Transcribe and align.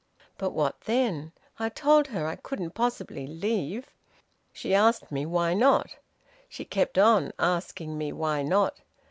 But 0.39 0.53
what 0.53 0.81
then? 0.85 1.31
I 1.59 1.69
told 1.69 2.07
her 2.07 2.25
I 2.25 2.35
couldn't 2.35 2.71
possibly 2.71 3.27
leave. 3.27 3.91
She 4.51 4.73
asked 4.73 5.11
me 5.11 5.27
why 5.27 5.53
not. 5.53 5.95
She 6.49 6.65
kept 6.65 6.97
on 6.97 7.31
asking 7.39 7.99
me 7.99 8.11
why 8.11 8.41
not. 8.41 8.77